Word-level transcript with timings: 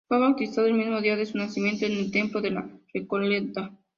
Fue 0.07 0.17
bautizado 0.17 0.65
el 0.65 0.73
mismo 0.73 0.99
día 0.99 1.15
de 1.15 1.27
su 1.27 1.37
nacimiento 1.37 1.85
en 1.85 1.91
el 1.91 2.11
templo 2.11 2.41
de 2.41 2.49
La 2.49 2.67
Recoleta. 2.91 3.69